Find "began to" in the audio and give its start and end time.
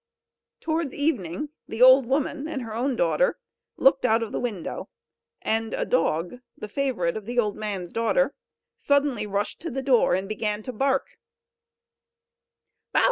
10.27-10.73